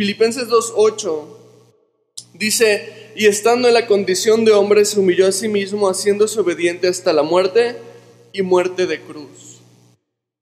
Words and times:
Filipenses 0.00 0.48
2.8 0.48 1.26
dice, 2.32 3.12
y 3.16 3.26
estando 3.26 3.68
en 3.68 3.74
la 3.74 3.86
condición 3.86 4.46
de 4.46 4.52
hombre 4.52 4.86
se 4.86 4.98
humilló 4.98 5.26
a 5.26 5.32
sí 5.32 5.46
mismo, 5.46 5.90
haciéndose 5.90 6.40
obediente 6.40 6.88
hasta 6.88 7.12
la 7.12 7.22
muerte 7.22 7.76
y 8.32 8.40
muerte 8.40 8.86
de 8.86 8.98
cruz. 9.02 9.60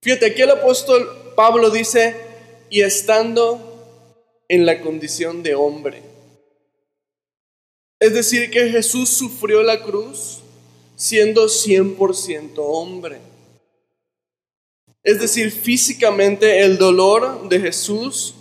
Fíjate, 0.00 0.26
aquí 0.26 0.42
el 0.42 0.52
apóstol 0.52 1.32
Pablo 1.34 1.70
dice, 1.70 2.14
y 2.70 2.82
estando 2.82 4.44
en 4.46 4.64
la 4.64 4.80
condición 4.80 5.42
de 5.42 5.56
hombre. 5.56 6.04
Es 7.98 8.14
decir, 8.14 8.52
que 8.52 8.70
Jesús 8.70 9.08
sufrió 9.08 9.64
la 9.64 9.82
cruz 9.82 10.38
siendo 10.94 11.46
100% 11.46 12.52
hombre. 12.58 13.18
Es 15.02 15.20
decir, 15.20 15.50
físicamente 15.50 16.60
el 16.60 16.78
dolor 16.78 17.48
de 17.48 17.58
Jesús 17.58 18.36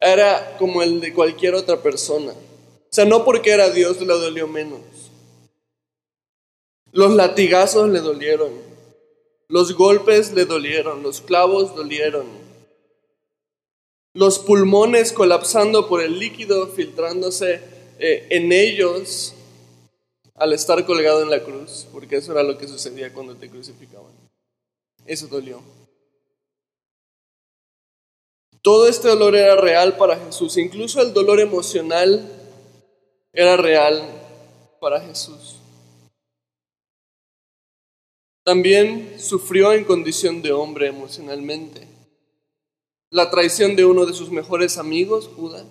era 0.00 0.56
como 0.58 0.82
el 0.82 1.00
de 1.00 1.12
cualquier 1.12 1.54
otra 1.54 1.82
persona. 1.82 2.32
O 2.32 2.92
sea, 2.92 3.04
no 3.04 3.24
porque 3.24 3.50
era 3.50 3.70
Dios 3.70 4.00
le 4.00 4.06
dolió 4.06 4.48
menos. 4.48 4.80
Los 6.90 7.14
latigazos 7.14 7.88
le 7.90 8.00
dolieron. 8.00 8.50
Los 9.48 9.74
golpes 9.74 10.32
le 10.32 10.46
dolieron. 10.46 11.02
Los 11.02 11.20
clavos 11.20 11.76
dolieron. 11.76 12.26
Los 14.12 14.40
pulmones 14.40 15.12
colapsando 15.12 15.88
por 15.88 16.02
el 16.02 16.18
líquido 16.18 16.66
filtrándose 16.66 17.60
eh, 17.98 18.26
en 18.30 18.50
ellos 18.52 19.34
al 20.34 20.52
estar 20.52 20.84
colgado 20.84 21.22
en 21.22 21.30
la 21.30 21.44
cruz. 21.44 21.86
Porque 21.92 22.16
eso 22.16 22.32
era 22.32 22.42
lo 22.42 22.58
que 22.58 22.66
sucedía 22.66 23.12
cuando 23.12 23.36
te 23.36 23.48
crucificaban. 23.48 24.12
Eso 25.06 25.28
dolió. 25.28 25.62
Todo 28.62 28.86
este 28.88 29.08
dolor 29.08 29.34
era 29.36 29.56
real 29.56 29.96
para 29.96 30.18
Jesús, 30.18 30.58
incluso 30.58 31.00
el 31.00 31.14
dolor 31.14 31.40
emocional 31.40 32.30
era 33.32 33.56
real 33.56 34.02
para 34.80 35.00
Jesús. 35.00 35.56
También 38.44 39.18
sufrió 39.18 39.72
en 39.72 39.84
condición 39.84 40.42
de 40.42 40.52
hombre 40.52 40.88
emocionalmente. 40.88 41.86
La 43.10 43.30
traición 43.30 43.76
de 43.76 43.84
uno 43.84 44.06
de 44.06 44.12
sus 44.14 44.30
mejores 44.30 44.76
amigos, 44.78 45.30
Judas. 45.36 45.66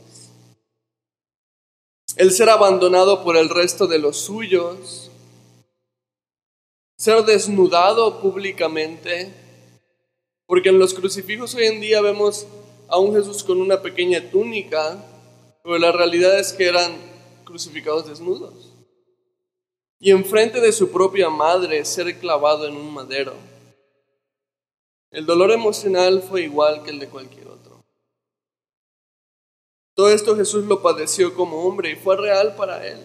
El 2.16 2.32
ser 2.32 2.50
abandonado 2.50 3.24
por 3.24 3.38
el 3.38 3.50
resto 3.50 3.88
de 3.88 4.00
los 4.00 4.18
suyos. 4.18 5.12
Ser 6.98 7.24
desnudado 7.24 8.22
públicamente. 8.22 9.34
Porque 10.46 10.70
en 10.70 10.80
los 10.80 10.94
crucifijos 10.94 11.56
hoy 11.56 11.66
en 11.66 11.82
día 11.82 12.02
vemos 12.02 12.48
a 12.90 12.98
un 12.98 13.14
Jesús 13.14 13.44
con 13.44 13.62
una 13.62 13.82
pequeña 13.82 14.30
túnica, 14.32 14.98
pero 15.64 15.78
la 15.78 15.92
realidad 15.92 16.40
es 16.40 16.54
que 16.54 16.68
eran 16.68 16.98
crucificados 17.46 18.08
desnudos. 18.08 18.74
Y 20.00 20.12
enfrente 20.12 20.60
de 20.60 20.72
su 20.72 20.92
propia 20.92 21.30
madre 21.30 21.86
ser 21.86 22.20
clavado 22.20 22.68
en 22.68 22.76
un 22.76 22.94
madero. 22.94 23.34
El 25.12 25.26
dolor 25.26 25.52
emocional 25.52 26.24
fue 26.28 26.44
igual 26.44 26.84
que 26.84 26.90
el 26.90 27.00
de 27.00 27.10
cualquier 27.10 27.48
otro. 27.48 27.84
Todo 29.94 30.10
esto 30.10 30.36
Jesús 30.36 30.66
lo 30.66 30.82
padeció 30.82 31.36
como 31.36 31.66
hombre 31.66 31.92
y 31.92 31.96
fue 31.96 32.16
real 32.16 32.56
para 32.56 32.88
él. 32.88 33.00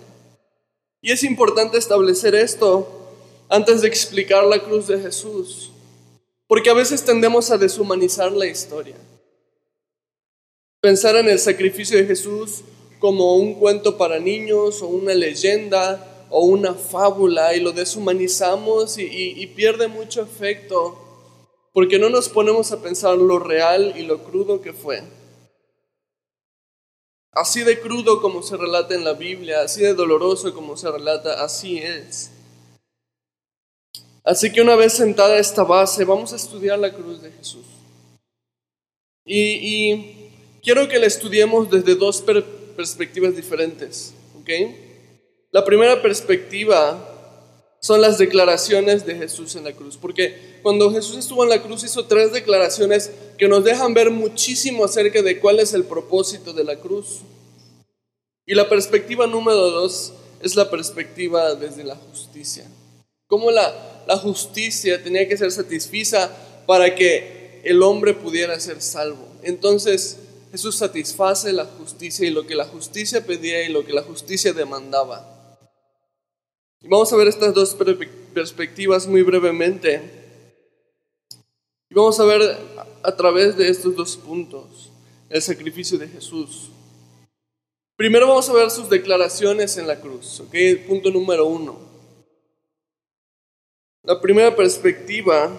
Y 1.02 1.10
es 1.10 1.24
importante 1.24 1.76
establecer 1.76 2.34
esto 2.34 2.88
antes 3.48 3.82
de 3.82 3.88
explicar 3.88 4.44
la 4.44 4.62
cruz 4.62 4.86
de 4.86 5.00
Jesús, 5.00 5.72
porque 6.46 6.70
a 6.70 6.74
veces 6.74 7.04
tendemos 7.04 7.50
a 7.50 7.58
deshumanizar 7.58 8.32
la 8.32 8.46
historia 8.46 8.96
pensar 10.84 11.16
en 11.16 11.30
el 11.30 11.38
sacrificio 11.38 11.96
de 11.96 12.04
Jesús 12.04 12.60
como 12.98 13.36
un 13.36 13.54
cuento 13.54 13.96
para 13.96 14.18
niños 14.18 14.82
o 14.82 14.88
una 14.88 15.14
leyenda 15.14 16.26
o 16.28 16.44
una 16.44 16.74
fábula 16.74 17.56
y 17.56 17.60
lo 17.60 17.72
deshumanizamos 17.72 18.98
y, 18.98 19.46
pierde 19.56 19.88
mucho 19.88 20.20
efecto 20.20 20.98
porque 21.72 21.98
no 21.98 22.10
nos 22.10 22.28
ponemos 22.28 22.70
a 22.70 22.82
pensar 22.82 23.16
lo 23.16 23.38
real 23.38 23.94
y 23.96 24.02
lo 24.02 24.24
crudo 24.24 24.60
que 24.60 24.74
fue. 24.74 25.02
Así 27.32 27.62
de 27.62 27.80
crudo 27.80 28.20
como 28.20 28.42
se 28.42 28.58
relata 28.58 28.94
en 28.94 29.04
la 29.04 29.14
Biblia, 29.14 29.62
así 29.62 29.80
de 29.80 29.94
doloroso 29.94 30.52
como 30.52 30.76
se 30.76 30.90
relata, 30.92 31.42
así 31.42 31.78
es. 31.78 32.30
Así 34.22 34.52
que 34.52 34.60
una 34.60 34.76
vez 34.76 34.92
sentada 34.92 35.38
esta 35.38 35.64
base, 35.64 36.04
vamos 36.04 36.34
a 36.34 36.36
estudiar 36.36 36.78
la 36.78 36.92
cruz 36.92 37.22
de 37.22 37.32
Jesús. 37.32 37.64
y 39.26 40.13
quiero 40.64 40.88
que 40.88 40.98
la 40.98 41.06
estudiemos 41.06 41.70
desde 41.70 41.94
dos 41.94 42.24
perspectivas 42.76 43.36
diferentes. 43.36 44.14
La 45.52 45.64
primera 45.64 46.02
perspectiva 46.02 47.10
son 47.80 48.00
las 48.00 48.18
declaraciones 48.18 49.04
de 49.06 49.14
Jesús 49.14 49.54
en 49.56 49.64
la 49.64 49.72
cruz, 49.72 49.98
porque 49.98 50.58
cuando 50.62 50.90
Jesús 50.90 51.18
estuvo 51.18 51.44
en 51.44 51.50
la 51.50 51.62
cruz 51.62 51.84
hizo 51.84 52.06
tres 52.06 52.32
declaraciones 52.32 53.10
que 53.36 53.46
nos 53.46 53.62
dejan 53.62 53.92
ver 53.92 54.10
muchísimo 54.10 54.84
acerca 54.84 55.22
de 55.22 55.38
cuál 55.38 55.60
es 55.60 55.74
el 55.74 55.84
propósito 55.84 56.52
de 56.54 56.64
la 56.64 56.76
cruz. 56.76 57.20
Y 58.46 58.54
la 58.54 58.68
perspectiva 58.68 59.26
número 59.26 59.70
dos 59.70 60.14
es 60.42 60.56
la 60.56 60.70
perspectiva 60.70 61.54
desde 61.54 61.84
la 61.84 61.96
justicia. 61.96 62.64
Cómo 63.26 63.50
la, 63.50 64.04
la 64.06 64.16
justicia 64.16 65.02
tenía 65.02 65.28
que 65.28 65.36
ser 65.36 65.50
satisfiza 65.50 66.30
para 66.66 66.94
que 66.94 67.60
el 67.64 67.82
hombre 67.82 68.14
pudiera 68.14 68.58
ser 68.60 68.80
salvo. 68.82 69.26
Entonces, 69.42 70.18
Jesús 70.54 70.76
satisface 70.76 71.52
la 71.52 71.64
justicia 71.64 72.24
y 72.28 72.30
lo 72.30 72.46
que 72.46 72.54
la 72.54 72.64
justicia 72.64 73.26
pedía 73.26 73.64
y 73.64 73.72
lo 73.72 73.84
que 73.84 73.92
la 73.92 74.04
justicia 74.04 74.52
demandaba. 74.52 75.58
Y 76.80 76.86
vamos 76.86 77.12
a 77.12 77.16
ver 77.16 77.26
estas 77.26 77.52
dos 77.52 77.76
perspectivas 78.32 79.08
muy 79.08 79.22
brevemente. 79.22 80.00
Y 81.90 81.94
vamos 81.96 82.20
a 82.20 82.24
ver 82.24 82.56
a 83.02 83.16
través 83.16 83.56
de 83.56 83.68
estos 83.68 83.96
dos 83.96 84.16
puntos 84.16 84.92
el 85.28 85.42
sacrificio 85.42 85.98
de 85.98 86.06
Jesús. 86.06 86.70
Primero 87.96 88.28
vamos 88.28 88.48
a 88.48 88.52
ver 88.52 88.70
sus 88.70 88.88
declaraciones 88.88 89.76
en 89.76 89.88
la 89.88 90.00
cruz. 90.00 90.40
Punto 90.86 91.10
número 91.10 91.46
uno. 91.46 91.80
La 94.04 94.20
primera 94.20 94.54
perspectiva 94.54 95.50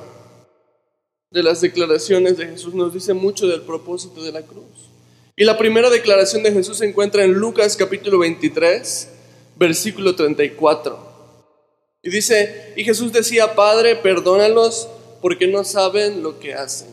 de 1.31 1.43
las 1.43 1.61
declaraciones 1.61 2.37
de 2.37 2.47
Jesús 2.47 2.73
nos 2.73 2.93
dice 2.93 3.13
mucho 3.13 3.47
del 3.47 3.61
propósito 3.61 4.23
de 4.23 4.31
la 4.31 4.41
cruz. 4.43 4.89
Y 5.35 5.43
la 5.43 5.57
primera 5.57 5.89
declaración 5.89 6.43
de 6.43 6.51
Jesús 6.51 6.77
se 6.77 6.85
encuentra 6.85 7.23
en 7.23 7.33
Lucas 7.33 7.75
capítulo 7.75 8.19
23, 8.19 9.09
versículo 9.57 10.15
34. 10.15 10.97
Y 12.03 12.09
dice, 12.09 12.73
y 12.75 12.83
Jesús 12.83 13.11
decía, 13.11 13.55
Padre, 13.55 13.95
perdónalos 13.95 14.87
porque 15.21 15.47
no 15.47 15.63
saben 15.63 16.23
lo 16.23 16.39
que 16.39 16.53
hacen. 16.53 16.87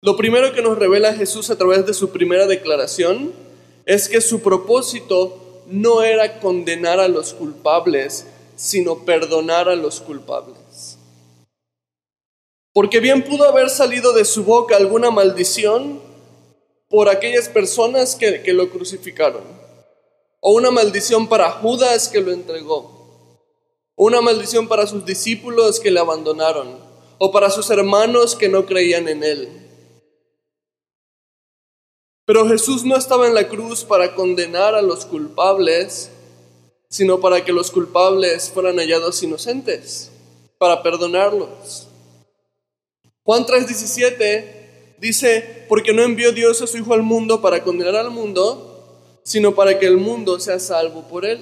Lo 0.00 0.16
primero 0.16 0.52
que 0.52 0.62
nos 0.62 0.76
revela 0.76 1.14
Jesús 1.14 1.48
a 1.50 1.56
través 1.56 1.86
de 1.86 1.94
su 1.94 2.10
primera 2.10 2.46
declaración 2.46 3.32
es 3.86 4.08
que 4.08 4.20
su 4.20 4.42
propósito 4.42 5.62
no 5.68 6.02
era 6.02 6.40
condenar 6.40 6.98
a 6.98 7.08
los 7.08 7.32
culpables, 7.32 8.26
sino 8.56 9.04
perdonar 9.04 9.68
a 9.68 9.76
los 9.76 10.00
culpables. 10.00 10.61
Porque 12.72 13.00
bien 13.00 13.22
pudo 13.22 13.44
haber 13.44 13.68
salido 13.68 14.12
de 14.14 14.24
su 14.24 14.44
boca 14.44 14.76
alguna 14.76 15.10
maldición 15.10 16.00
por 16.88 17.08
aquellas 17.08 17.48
personas 17.48 18.16
que, 18.16 18.52
lo 18.52 18.70
crucificaron, 18.70 19.42
o 20.40 20.54
una 20.54 20.70
maldición 20.70 21.26
para 21.26 21.50
Judas 21.50 22.08
que 22.08 22.20
lo 22.20 22.32
entregó, 22.32 23.38
o 23.94 24.06
una 24.06 24.20
maldición 24.20 24.68
para 24.68 24.86
sus 24.86 25.04
discípulos 25.04 25.80
que 25.80 25.90
le 25.90 26.00
abandonaron, 26.00 26.78
o 27.18 27.30
para 27.30 27.50
sus 27.50 27.68
hermanos 27.70 28.34
que 28.34 28.48
no 28.48 28.64
creían 28.64 29.06
en 29.08 29.22
él. 29.22 29.48
Pero 32.24 32.48
Jesús 32.48 32.84
no 32.84 32.96
estaba 32.96 33.26
en 33.26 33.34
la 33.34 33.48
cruz 33.48 33.84
para 33.84 34.14
condenar 34.14 34.74
a 34.74 34.82
los 34.82 35.04
culpables, 35.04 36.10
sino 36.88 37.20
para 37.20 37.44
que 37.44 37.52
los 37.52 37.70
culpables 37.70 38.50
fueran 38.50 38.76
hallados 38.76 39.22
inocentes, 39.22 40.10
para 40.58 40.82
perdonarlos. 40.82 41.88
Juan 43.24 43.46
3:17 43.46 44.96
dice, 44.98 45.64
porque 45.68 45.92
no 45.92 46.02
envió 46.02 46.32
Dios 46.32 46.60
a 46.62 46.66
su 46.66 46.78
Hijo 46.78 46.94
al 46.94 47.02
mundo 47.02 47.40
para 47.40 47.62
condenar 47.62 47.96
al 47.96 48.10
mundo, 48.10 49.20
sino 49.24 49.54
para 49.54 49.78
que 49.78 49.86
el 49.86 49.96
mundo 49.96 50.40
sea 50.40 50.58
salvo 50.58 51.02
por 51.08 51.24
él. 51.24 51.40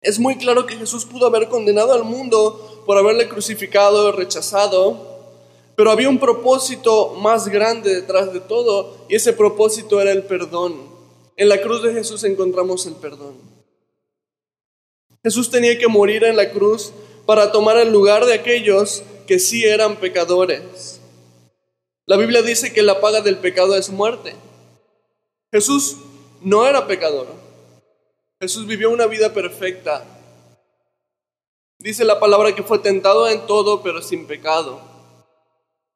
Es 0.00 0.18
muy 0.18 0.36
claro 0.36 0.66
que 0.66 0.76
Jesús 0.76 1.04
pudo 1.04 1.26
haber 1.26 1.48
condenado 1.48 1.92
al 1.92 2.04
mundo 2.04 2.82
por 2.86 2.96
haberle 2.98 3.28
crucificado, 3.28 4.12
rechazado, 4.12 5.08
pero 5.76 5.90
había 5.90 6.08
un 6.08 6.18
propósito 6.18 7.14
más 7.20 7.48
grande 7.48 7.94
detrás 7.94 8.32
de 8.32 8.40
todo 8.40 9.06
y 9.08 9.16
ese 9.16 9.32
propósito 9.32 10.00
era 10.00 10.12
el 10.12 10.24
perdón. 10.24 10.76
En 11.36 11.48
la 11.48 11.60
cruz 11.60 11.82
de 11.82 11.92
Jesús 11.92 12.24
encontramos 12.24 12.86
el 12.86 12.94
perdón. 12.94 13.36
Jesús 15.22 15.50
tenía 15.50 15.78
que 15.78 15.88
morir 15.88 16.24
en 16.24 16.36
la 16.36 16.50
cruz 16.50 16.92
para 17.26 17.52
tomar 17.52 17.76
el 17.76 17.92
lugar 17.92 18.24
de 18.24 18.34
aquellos 18.34 19.02
que 19.28 19.38
sí 19.38 19.64
eran 19.64 19.96
pecadores. 19.96 21.00
La 22.06 22.16
Biblia 22.16 22.40
dice 22.40 22.72
que 22.72 22.80
la 22.80 23.02
paga 23.02 23.20
del 23.20 23.36
pecado 23.36 23.76
es 23.76 23.90
muerte. 23.90 24.34
Jesús 25.52 25.98
no 26.40 26.66
era 26.66 26.86
pecador. 26.86 27.26
Jesús 28.40 28.66
vivió 28.66 28.90
una 28.90 29.06
vida 29.06 29.34
perfecta. 29.34 30.02
Dice 31.78 32.06
la 32.06 32.18
palabra 32.18 32.54
que 32.54 32.62
fue 32.62 32.78
tentado 32.78 33.28
en 33.28 33.46
todo, 33.46 33.82
pero 33.82 34.00
sin 34.00 34.26
pecado. 34.26 34.80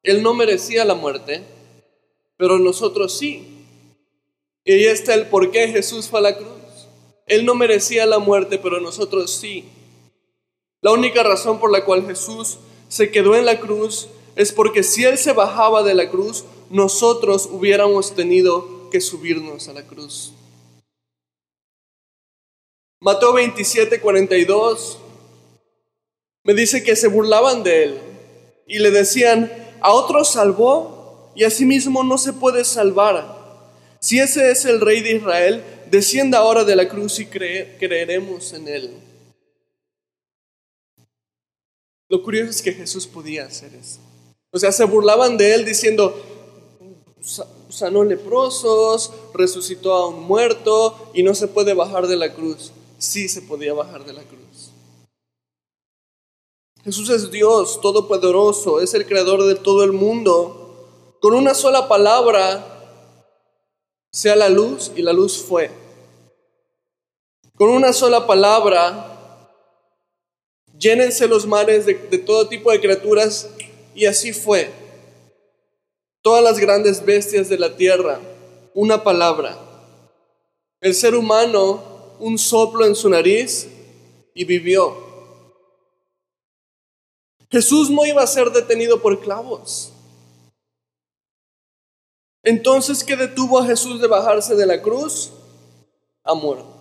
Él 0.03 0.21
no 0.21 0.35
merecía 0.35 0.85
la 0.85 0.93
muerte, 0.93 1.43
pero 2.37 2.59
nosotros 2.59 3.17
sí. 3.17 3.65
Y 4.63 4.73
ahí 4.73 4.85
está 4.85 5.15
el 5.15 5.25
por 5.25 5.49
qué 5.49 5.69
Jesús 5.69 6.07
fue 6.07 6.19
a 6.19 6.23
la 6.23 6.37
cruz. 6.37 6.49
Él 7.25 7.45
no 7.45 7.55
merecía 7.55 8.05
la 8.05 8.19
muerte, 8.19 8.59
pero 8.59 8.79
nosotros 8.79 9.31
sí. 9.31 9.65
La 10.81 10.91
única 10.91 11.23
razón 11.23 11.59
por 11.59 11.71
la 11.71 11.83
cual 11.83 12.05
Jesús 12.05 12.59
se 12.93 13.09
quedó 13.09 13.35
en 13.35 13.45
la 13.45 13.59
cruz 13.59 14.07
es 14.35 14.51
porque 14.51 14.83
si 14.83 15.03
Él 15.03 15.17
se 15.17 15.33
bajaba 15.33 15.81
de 15.81 15.95
la 15.95 16.11
cruz, 16.11 16.43
nosotros 16.69 17.49
hubiéramos 17.51 18.13
tenido 18.13 18.91
que 18.91 19.01
subirnos 19.01 19.67
a 19.67 19.73
la 19.73 19.81
cruz. 19.81 20.31
Mateo 22.99 23.33
27, 23.33 23.99
42 23.99 24.99
me 26.43 26.53
dice 26.53 26.83
que 26.83 26.95
se 26.95 27.07
burlaban 27.07 27.63
de 27.63 27.83
Él 27.83 27.97
y 28.67 28.77
le 28.77 28.91
decían, 28.91 29.51
a 29.81 29.91
otro 29.91 30.23
salvó 30.23 31.31
y 31.35 31.45
a 31.45 31.49
sí 31.49 31.65
mismo 31.65 32.03
no 32.03 32.19
se 32.19 32.31
puede 32.31 32.63
salvar. 32.63 33.65
Si 34.01 34.19
ese 34.19 34.51
es 34.51 34.65
el 34.65 34.79
rey 34.79 35.01
de 35.01 35.13
Israel, 35.13 35.63
descienda 35.89 36.37
ahora 36.37 36.63
de 36.63 36.75
la 36.75 36.87
cruz 36.87 37.19
y 37.19 37.25
creeremos 37.25 38.53
en 38.53 38.67
Él. 38.67 38.91
Lo 42.13 42.21
curioso 42.21 42.51
es 42.51 42.61
que 42.61 42.73
Jesús 42.73 43.07
podía 43.07 43.47
hacer 43.47 43.73
eso. 43.73 43.97
O 44.51 44.59
sea, 44.59 44.71
se 44.71 44.85
burlaban 44.85 45.35
de 45.35 45.55
él 45.55 45.65
diciendo, 45.65 46.15
sanó 47.69 48.03
leprosos, 48.03 49.11
resucitó 49.33 49.93
a 49.93 50.09
un 50.09 50.21
muerto 50.21 51.09
y 51.15 51.23
no 51.23 51.33
se 51.33 51.47
puede 51.47 51.73
bajar 51.73 52.05
de 52.05 52.15
la 52.15 52.31
cruz. 52.35 52.71
Sí 52.99 53.27
se 53.27 53.41
podía 53.41 53.73
bajar 53.73 54.05
de 54.05 54.13
la 54.13 54.21
cruz. 54.21 54.69
Jesús 56.83 57.09
es 57.09 57.31
Dios 57.31 57.81
todopoderoso, 57.81 58.79
es 58.79 58.93
el 58.93 59.07
creador 59.07 59.43
de 59.45 59.55
todo 59.55 59.83
el 59.83 59.91
mundo. 59.91 61.17
Con 61.19 61.33
una 61.33 61.55
sola 61.55 61.87
palabra, 61.87 63.09
sea 64.11 64.35
la 64.35 64.49
luz 64.49 64.91
y 64.95 65.01
la 65.01 65.13
luz 65.13 65.39
fue. 65.39 65.71
Con 67.55 67.69
una 67.69 67.91
sola 67.91 68.27
palabra, 68.27 69.12
llénense 70.83 71.27
los 71.27 71.47
mares 71.47 71.85
de, 71.85 71.95
todo 72.19 72.49
tipo 72.49 72.71
de 72.71 72.81
criaturas, 72.81 73.49
y 73.95 74.05
así 74.05 74.33
fue. 74.33 74.69
Todas 76.21 76.43
las 76.43 76.59
grandes 76.59 77.03
bestias 77.05 77.47
de 77.47 77.57
la 77.57 77.75
tierra, 77.75 78.19
una 78.73 79.03
palabra. 79.03 79.57
El 80.81 80.93
ser 80.93 81.15
humano, 81.15 81.81
un 82.19 82.37
soplo 82.37 82.85
en 82.85 82.95
su 82.95 83.09
nariz, 83.09 83.67
y 84.33 84.43
vivió. 84.43 84.97
Jesús 87.49 87.89
no 87.89 88.05
iba 88.05 88.21
a 88.21 88.27
ser 88.27 88.49
detenido 88.51 89.01
por 89.01 89.21
clavos. 89.21 89.93
Entonces, 92.41 93.03
¿qué 93.03 93.15
detuvo 93.15 93.59
a 93.59 93.65
Jesús 93.65 94.01
de 94.01 94.07
bajarse 94.07 94.55
de 94.55 94.65
la 94.65 94.81
cruz? 94.81 95.31
Amor. 96.23 96.72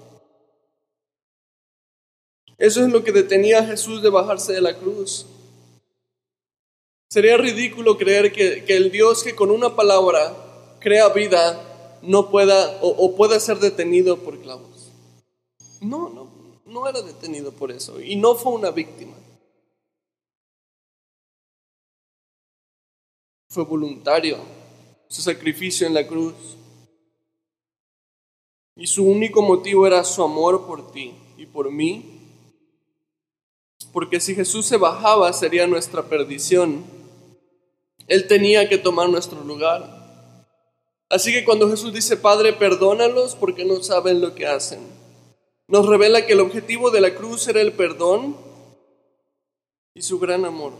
Eso 2.62 2.84
es 2.84 2.92
lo 2.92 3.02
que 3.02 3.10
detenía 3.10 3.58
a 3.58 3.64
Jesús 3.64 4.02
de 4.02 4.08
bajarse 4.08 4.52
de 4.52 4.60
la 4.60 4.78
cruz. 4.78 5.26
Sería 7.10 7.36
ridículo 7.36 7.98
creer 7.98 8.30
que, 8.30 8.64
el 8.68 8.92
Dios 8.92 9.24
que 9.24 9.34
con 9.34 9.50
una 9.50 9.74
palabra 9.74 10.32
crea 10.78 11.08
vida 11.08 11.98
no 12.02 12.30
pueda 12.30 12.78
o, 12.80 12.90
o 12.90 13.16
pueda 13.16 13.40
ser 13.40 13.58
detenido 13.58 14.16
por 14.18 14.38
clavos. 14.38 14.92
No, 15.80 16.08
no, 16.08 16.28
no 16.64 16.86
era 16.86 17.02
detenido 17.02 17.50
por 17.50 17.72
eso 17.72 18.00
y 18.00 18.14
no 18.14 18.36
fue 18.36 18.52
una 18.52 18.70
víctima. 18.70 19.16
Fue 23.48 23.64
voluntario 23.64 24.38
su 25.08 25.20
sacrificio 25.20 25.84
en 25.84 25.94
la 25.94 26.06
cruz. 26.06 26.34
Y 28.76 28.86
su 28.86 29.04
único 29.04 29.42
motivo 29.42 29.84
era 29.84 30.04
su 30.04 30.22
amor 30.22 30.64
por 30.64 30.92
ti 30.92 31.12
y 31.36 31.46
por 31.46 31.68
mí 31.68 32.11
porque 33.92 34.20
si 34.20 34.34
Jesús 34.34 34.66
se 34.66 34.76
bajaba 34.76 35.32
sería 35.32 35.66
nuestra 35.66 36.02
perdición. 36.02 36.84
Él 38.08 38.26
tenía 38.26 38.68
que 38.68 38.78
tomar 38.78 39.08
nuestro 39.08 39.44
lugar. 39.44 40.02
Así 41.08 41.32
que 41.32 41.44
cuando 41.44 41.68
Jesús 41.70 41.92
dice, 41.92 42.16
Padre, 42.16 42.54
perdónalos 42.54 43.36
porque 43.36 43.64
no 43.64 43.82
saben 43.82 44.20
lo 44.20 44.34
que 44.34 44.46
hacen, 44.46 44.80
nos 45.68 45.86
revela 45.86 46.26
que 46.26 46.32
el 46.32 46.40
objetivo 46.40 46.90
de 46.90 47.02
la 47.02 47.14
cruz 47.14 47.46
era 47.48 47.60
el 47.60 47.72
perdón 47.72 48.36
y 49.94 50.02
su 50.02 50.18
gran 50.18 50.44
amor, 50.44 50.72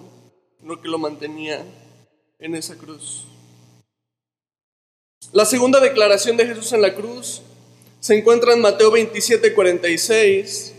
lo 0.63 0.81
que 0.81 0.89
lo 0.89 0.99
mantenía 0.99 1.65
en 2.39 2.55
esa 2.55 2.77
cruz. 2.77 3.27
La 5.33 5.45
segunda 5.45 5.81
declaración 5.81 6.37
de 6.37 6.47
Jesús 6.47 6.73
en 6.73 6.83
la 6.83 6.95
cruz 6.95 7.43
se 8.01 8.19
encuentra 8.19 8.55
en 8.55 8.61
Mateo 8.61 8.91
27, 8.91 9.55
46. 9.55 10.75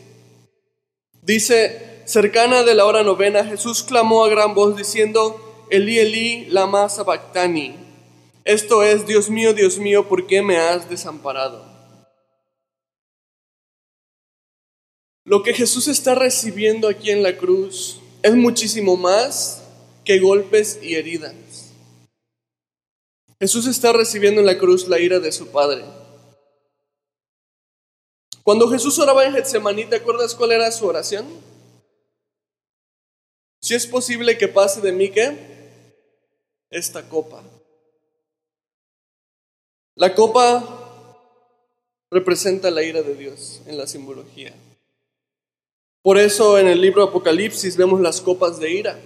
Dice, 1.21 1.92
cercana 2.05 2.63
de 2.63 2.75
la 2.75 2.85
hora 2.85 3.03
novena, 3.03 3.43
Jesús 3.43 3.83
clamó 3.83 4.23
a 4.23 4.29
gran 4.29 4.53
voz 4.53 4.75
diciendo, 4.75 5.65
Eli, 5.69 5.99
Eli, 5.99 6.45
lama 6.45 6.89
sabactani. 6.89 7.75
Esto 8.45 8.83
es, 8.83 9.05
Dios 9.07 9.29
mío, 9.29 9.53
Dios 9.53 9.79
mío, 9.79 10.07
¿por 10.07 10.27
qué 10.27 10.41
me 10.41 10.57
has 10.57 10.89
desamparado? 10.89 11.65
Lo 15.25 15.41
que 15.41 15.53
Jesús 15.53 15.87
está 15.87 16.15
recibiendo 16.15 16.89
aquí 16.89 17.09
en 17.09 17.23
la 17.23 17.37
cruz 17.37 18.01
es 18.21 18.35
muchísimo 18.35 18.97
más 18.97 19.63
que 20.03 20.19
golpes 20.19 20.79
y 20.81 20.95
heridas. 20.95 21.33
Jesús 23.39 23.67
está 23.67 23.93
recibiendo 23.93 24.41
en 24.41 24.47
la 24.47 24.57
cruz 24.57 24.87
la 24.87 24.99
ira 24.99 25.19
de 25.19 25.31
su 25.31 25.47
Padre. 25.47 25.83
Cuando 28.43 28.69
Jesús 28.69 28.99
oraba 28.99 29.25
en 29.25 29.33
Getsemaní, 29.33 29.85
¿te 29.85 29.95
acuerdas 29.95 30.35
cuál 30.35 30.51
era 30.51 30.69
su 30.71 30.85
oración? 30.85 31.25
Si 33.63 33.73
es 33.73 33.87
posible 33.87 34.37
que 34.37 34.49
pase 34.49 34.81
de 34.81 34.91
mí 34.91 35.09
que 35.09 35.37
esta 36.69 37.07
copa. 37.07 37.41
La 39.95 40.13
copa 40.13 41.15
representa 42.11 42.69
la 42.71 42.83
ira 42.83 43.03
de 43.03 43.15
Dios 43.15 43.61
en 43.65 43.77
la 43.77 43.87
simbología. 43.87 44.53
Por 46.01 46.17
eso 46.17 46.59
en 46.59 46.67
el 46.67 46.81
libro 46.81 47.03
Apocalipsis 47.03 47.77
vemos 47.77 48.01
las 48.01 48.19
copas 48.19 48.59
de 48.59 48.69
ira 48.69 48.99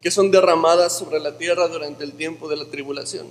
que 0.00 0.10
son 0.10 0.30
derramadas 0.30 0.96
sobre 0.96 1.20
la 1.20 1.36
tierra 1.36 1.68
durante 1.68 2.04
el 2.04 2.14
tiempo 2.14 2.48
de 2.48 2.56
la 2.56 2.70
tribulación. 2.70 3.26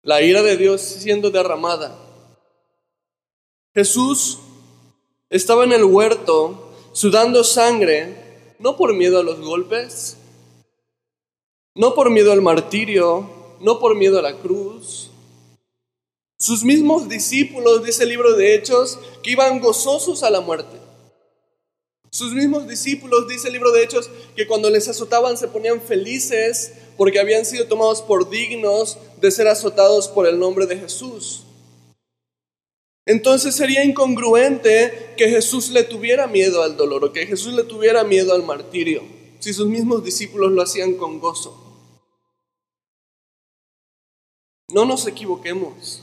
La 0.00 0.22
ira 0.22 0.40
de 0.40 0.56
Dios 0.56 0.80
siendo 0.80 1.30
derramada. 1.30 1.94
Jesús 3.74 4.38
estaba 5.28 5.64
en 5.64 5.72
el 5.72 5.84
huerto 5.84 6.72
sudando 6.94 7.44
sangre 7.44 8.21
no 8.62 8.76
por 8.76 8.94
miedo 8.94 9.18
a 9.18 9.22
los 9.24 9.40
golpes, 9.40 10.16
no 11.74 11.94
por 11.94 12.10
miedo 12.10 12.32
al 12.32 12.42
martirio, 12.42 13.28
no 13.60 13.80
por 13.80 13.96
miedo 13.96 14.18
a 14.18 14.22
la 14.22 14.38
cruz. 14.38 15.10
Sus 16.38 16.62
mismos 16.62 17.08
discípulos, 17.08 17.84
dice 17.84 18.04
el 18.04 18.10
libro 18.10 18.34
de 18.34 18.54
Hechos, 18.54 18.98
que 19.22 19.32
iban 19.32 19.60
gozosos 19.60 20.22
a 20.22 20.30
la 20.30 20.40
muerte. 20.40 20.76
Sus 22.10 22.34
mismos 22.34 22.68
discípulos, 22.68 23.26
dice 23.26 23.48
el 23.48 23.54
libro 23.54 23.72
de 23.72 23.82
Hechos, 23.82 24.10
que 24.36 24.46
cuando 24.46 24.70
les 24.70 24.88
azotaban 24.88 25.36
se 25.36 25.48
ponían 25.48 25.80
felices 25.80 26.72
porque 26.96 27.18
habían 27.18 27.44
sido 27.44 27.66
tomados 27.66 28.02
por 28.02 28.30
dignos 28.30 28.98
de 29.20 29.30
ser 29.30 29.48
azotados 29.48 30.08
por 30.08 30.26
el 30.26 30.38
nombre 30.38 30.66
de 30.66 30.78
Jesús. 30.78 31.46
Entonces 33.04 33.56
sería 33.56 33.84
incongruente 33.84 35.14
que 35.16 35.28
Jesús 35.28 35.70
le 35.70 35.82
tuviera 35.82 36.26
miedo 36.26 36.62
al 36.62 36.76
dolor 36.76 37.04
o 37.04 37.12
que 37.12 37.26
Jesús 37.26 37.52
le 37.54 37.64
tuviera 37.64 38.04
miedo 38.04 38.32
al 38.32 38.44
martirio, 38.44 39.02
si 39.40 39.52
sus 39.52 39.66
mismos 39.66 40.04
discípulos 40.04 40.52
lo 40.52 40.62
hacían 40.62 40.94
con 40.94 41.18
gozo. 41.18 41.58
No 44.68 44.84
nos 44.84 45.06
equivoquemos. 45.06 46.02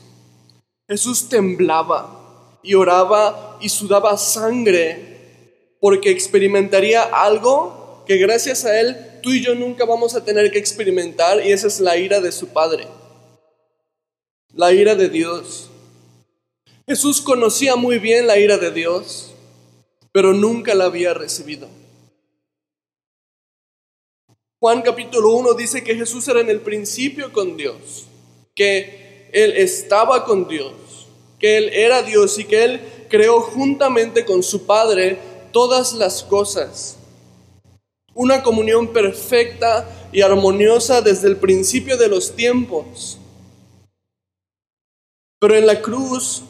Jesús 0.88 1.28
temblaba 1.28 2.58
y 2.62 2.74
oraba 2.74 3.58
y 3.60 3.68
sudaba 3.68 4.16
sangre 4.18 5.76
porque 5.80 6.10
experimentaría 6.10 7.02
algo 7.02 8.04
que 8.06 8.18
gracias 8.18 8.64
a 8.64 8.78
Él 8.78 8.96
tú 9.22 9.30
y 9.30 9.42
yo 9.42 9.54
nunca 9.54 9.84
vamos 9.84 10.14
a 10.14 10.24
tener 10.24 10.50
que 10.50 10.58
experimentar 10.58 11.44
y 11.44 11.52
esa 11.52 11.66
es 11.66 11.80
la 11.80 11.96
ira 11.96 12.20
de 12.20 12.32
su 12.32 12.48
Padre, 12.48 12.86
la 14.52 14.72
ira 14.72 14.94
de 14.94 15.08
Dios. 15.08 15.69
Jesús 16.90 17.20
conocía 17.20 17.76
muy 17.76 18.00
bien 18.00 18.26
la 18.26 18.36
ira 18.36 18.58
de 18.58 18.72
Dios, 18.72 19.30
pero 20.10 20.32
nunca 20.32 20.74
la 20.74 20.86
había 20.86 21.14
recibido. 21.14 21.68
Juan 24.58 24.82
capítulo 24.82 25.30
1 25.36 25.54
dice 25.54 25.84
que 25.84 25.94
Jesús 25.94 26.26
era 26.26 26.40
en 26.40 26.50
el 26.50 26.58
principio 26.62 27.32
con 27.32 27.56
Dios, 27.56 28.08
que 28.56 29.28
Él 29.32 29.52
estaba 29.52 30.24
con 30.24 30.48
Dios, 30.48 30.72
que 31.38 31.58
Él 31.58 31.68
era 31.68 32.02
Dios 32.02 32.36
y 32.40 32.44
que 32.44 32.64
Él 32.64 32.80
creó 33.08 33.40
juntamente 33.40 34.24
con 34.24 34.42
su 34.42 34.66
Padre 34.66 35.16
todas 35.52 35.92
las 35.92 36.24
cosas. 36.24 36.96
Una 38.14 38.42
comunión 38.42 38.88
perfecta 38.88 39.88
y 40.10 40.22
armoniosa 40.22 41.02
desde 41.02 41.28
el 41.28 41.36
principio 41.36 41.96
de 41.96 42.08
los 42.08 42.34
tiempos. 42.34 43.16
Pero 45.38 45.54
en 45.54 45.68
la 45.68 45.80
cruz 45.80 46.42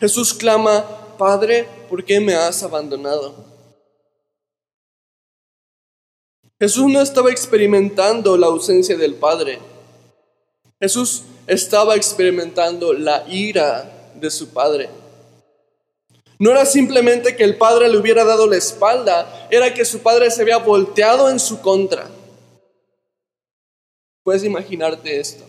Jesús 0.00 0.32
clama, 0.32 1.16
Padre, 1.18 1.68
¿por 1.88 2.04
qué 2.04 2.20
me 2.20 2.34
has 2.34 2.62
abandonado? 2.62 3.34
Jesús 6.60 6.86
no 6.86 7.00
estaba 7.00 7.30
experimentando 7.30 8.36
la 8.36 8.46
ausencia 8.46 8.96
del 8.96 9.14
Padre. 9.14 9.58
Jesús 10.80 11.24
estaba 11.46 11.96
experimentando 11.96 12.92
la 12.92 13.24
ira 13.28 14.12
de 14.14 14.30
su 14.30 14.50
Padre. 14.50 14.88
No 16.38 16.52
era 16.52 16.64
simplemente 16.64 17.34
que 17.34 17.42
el 17.42 17.56
Padre 17.56 17.88
le 17.88 17.98
hubiera 17.98 18.24
dado 18.24 18.46
la 18.46 18.56
espalda, 18.56 19.48
era 19.50 19.74
que 19.74 19.84
su 19.84 20.00
Padre 20.00 20.30
se 20.30 20.42
había 20.42 20.58
volteado 20.58 21.30
en 21.30 21.40
su 21.40 21.60
contra. 21.60 22.08
Puedes 24.22 24.44
imaginarte 24.44 25.18
esto. 25.18 25.44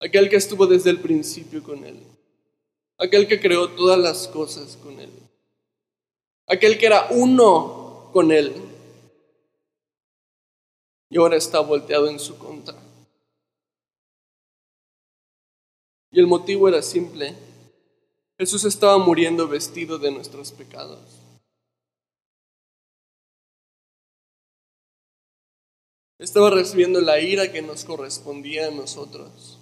Aquel 0.00 0.28
que 0.28 0.36
estuvo 0.36 0.66
desde 0.66 0.90
el 0.90 1.00
principio 1.00 1.62
con 1.62 1.84
Él. 1.84 2.17
Aquel 2.98 3.28
que 3.28 3.40
creó 3.40 3.70
todas 3.70 3.98
las 3.98 4.26
cosas 4.28 4.76
con 4.76 4.98
Él. 4.98 5.10
Aquel 6.48 6.78
que 6.78 6.86
era 6.86 7.08
uno 7.10 8.10
con 8.12 8.32
Él. 8.32 8.52
Y 11.10 11.18
ahora 11.18 11.36
está 11.36 11.60
volteado 11.60 12.08
en 12.08 12.18
su 12.18 12.36
contra. 12.38 12.76
Y 16.10 16.18
el 16.18 16.26
motivo 16.26 16.68
era 16.68 16.82
simple. 16.82 17.34
Jesús 18.36 18.64
estaba 18.64 18.98
muriendo 18.98 19.46
vestido 19.46 19.98
de 19.98 20.10
nuestros 20.10 20.52
pecados. 20.52 21.00
Estaba 26.18 26.50
recibiendo 26.50 27.00
la 27.00 27.20
ira 27.20 27.52
que 27.52 27.62
nos 27.62 27.84
correspondía 27.84 28.68
a 28.68 28.70
nosotros. 28.72 29.58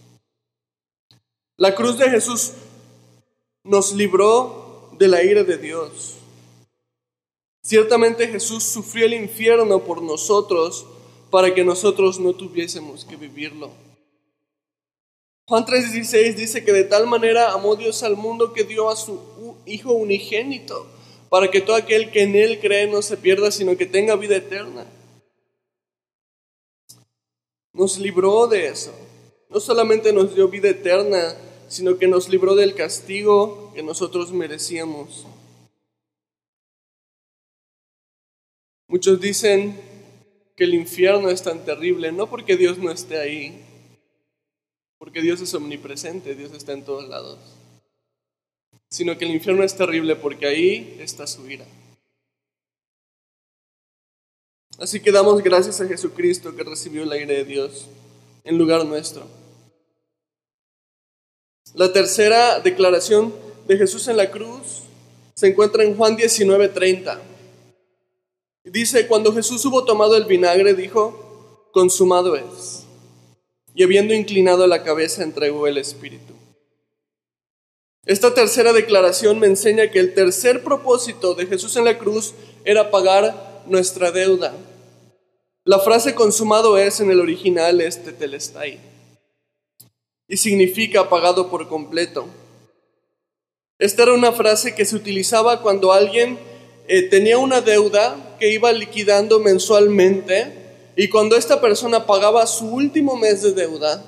La 1.58 1.74
cruz 1.74 1.98
de 1.98 2.08
Jesús 2.10 2.52
nos 3.66 3.92
libró 3.92 4.90
de 4.98 5.08
la 5.08 5.22
ira 5.22 5.44
de 5.44 5.58
Dios. 5.58 6.14
Ciertamente 7.62 8.28
Jesús 8.28 8.64
sufrió 8.64 9.06
el 9.06 9.14
infierno 9.14 9.84
por 9.84 10.00
nosotros 10.00 10.86
para 11.30 11.54
que 11.54 11.64
nosotros 11.64 12.20
no 12.20 12.32
tuviésemos 12.32 13.04
que 13.04 13.16
vivirlo. 13.16 13.70
Juan 15.48 15.64
3:16 15.64 16.36
dice 16.36 16.64
que 16.64 16.72
de 16.72 16.84
tal 16.84 17.06
manera 17.06 17.52
amó 17.52 17.76
Dios 17.76 18.02
al 18.02 18.16
mundo 18.16 18.52
que 18.52 18.64
dio 18.64 18.88
a 18.88 18.96
su 18.96 19.20
Hijo 19.66 19.92
unigénito, 19.92 20.86
para 21.28 21.50
que 21.50 21.60
todo 21.60 21.76
aquel 21.76 22.10
que 22.10 22.22
en 22.22 22.36
Él 22.36 22.60
cree 22.60 22.86
no 22.86 23.02
se 23.02 23.16
pierda, 23.16 23.50
sino 23.50 23.76
que 23.76 23.86
tenga 23.86 24.16
vida 24.16 24.36
eterna 24.36 24.86
nos 27.76 27.98
libró 27.98 28.46
de 28.46 28.68
eso. 28.68 28.92
No 29.50 29.60
solamente 29.60 30.12
nos 30.12 30.34
dio 30.34 30.48
vida 30.48 30.70
eterna, 30.70 31.36
sino 31.68 31.98
que 31.98 32.06
nos 32.06 32.28
libró 32.28 32.54
del 32.54 32.74
castigo 32.74 33.72
que 33.74 33.82
nosotros 33.82 34.32
merecíamos. 34.32 35.26
Muchos 38.88 39.20
dicen 39.20 39.78
que 40.56 40.64
el 40.64 40.74
infierno 40.74 41.28
es 41.28 41.42
tan 41.42 41.64
terrible, 41.64 42.12
no 42.12 42.30
porque 42.30 42.56
Dios 42.56 42.78
no 42.78 42.90
esté 42.90 43.18
ahí, 43.18 43.62
porque 44.98 45.20
Dios 45.20 45.40
es 45.40 45.52
omnipresente, 45.54 46.34
Dios 46.34 46.52
está 46.52 46.72
en 46.72 46.84
todos 46.84 47.08
lados, 47.08 47.38
sino 48.88 49.18
que 49.18 49.24
el 49.24 49.32
infierno 49.32 49.64
es 49.64 49.76
terrible 49.76 50.16
porque 50.16 50.46
ahí 50.46 50.96
está 51.00 51.26
su 51.26 51.48
ira. 51.50 51.66
Así 54.78 55.00
que 55.00 55.10
damos 55.10 55.42
gracias 55.42 55.80
a 55.80 55.88
Jesucristo 55.88 56.54
que 56.54 56.62
recibió 56.62 57.02
el 57.02 57.12
aire 57.12 57.34
de 57.34 57.44
Dios 57.44 57.86
en 58.44 58.58
lugar 58.58 58.84
nuestro. 58.84 59.26
La 61.74 61.92
tercera 61.92 62.60
declaración 62.60 63.34
de 63.66 63.76
Jesús 63.76 64.08
en 64.08 64.16
la 64.16 64.30
cruz 64.30 64.82
se 65.34 65.48
encuentra 65.48 65.84
en 65.84 65.96
Juan 65.96 66.16
19:30. 66.16 67.20
Dice, 68.64 69.06
cuando 69.06 69.32
Jesús 69.32 69.64
hubo 69.64 69.84
tomado 69.84 70.16
el 70.16 70.24
vinagre, 70.24 70.74
dijo, 70.74 71.68
consumado 71.72 72.34
es. 72.36 72.84
Y 73.74 73.82
habiendo 73.82 74.14
inclinado 74.14 74.66
la 74.66 74.82
cabeza, 74.82 75.22
entregó 75.22 75.66
el 75.66 75.78
Espíritu. 75.78 76.32
Esta 78.06 78.32
tercera 78.32 78.72
declaración 78.72 79.38
me 79.38 79.46
enseña 79.46 79.90
que 79.90 79.98
el 79.98 80.14
tercer 80.14 80.64
propósito 80.64 81.34
de 81.34 81.46
Jesús 81.46 81.76
en 81.76 81.84
la 81.84 81.98
cruz 81.98 82.34
era 82.64 82.90
pagar 82.90 83.62
nuestra 83.66 84.10
deuda. 84.12 84.54
La 85.64 85.80
frase 85.80 86.14
consumado 86.14 86.78
es 86.78 87.00
en 87.00 87.10
el 87.10 87.20
original 87.20 87.80
este 87.80 88.12
telestai 88.12 88.95
y 90.28 90.36
significa 90.36 91.08
pagado 91.08 91.50
por 91.50 91.68
completo. 91.68 92.26
Esta 93.78 94.04
era 94.04 94.14
una 94.14 94.32
frase 94.32 94.74
que 94.74 94.84
se 94.84 94.96
utilizaba 94.96 95.60
cuando 95.60 95.92
alguien 95.92 96.38
eh, 96.88 97.02
tenía 97.02 97.38
una 97.38 97.60
deuda 97.60 98.36
que 98.38 98.50
iba 98.50 98.72
liquidando 98.72 99.40
mensualmente 99.40 100.92
y 100.96 101.08
cuando 101.08 101.36
esta 101.36 101.60
persona 101.60 102.06
pagaba 102.06 102.46
su 102.46 102.66
último 102.66 103.16
mes 103.16 103.42
de 103.42 103.52
deuda, 103.52 104.02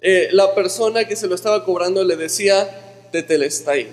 eh, 0.00 0.28
la 0.32 0.54
persona 0.54 1.06
que 1.06 1.16
se 1.16 1.26
lo 1.26 1.34
estaba 1.34 1.64
cobrando 1.64 2.04
le 2.04 2.16
decía 2.16 3.08
tetelestai. 3.10 3.88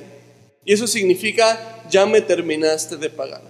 Y 0.65 0.73
eso 0.73 0.85
significa 0.85 1.85
ya 1.89 2.05
me 2.05 2.21
terminaste 2.21 2.97
de 2.97 3.09
pagar. 3.09 3.41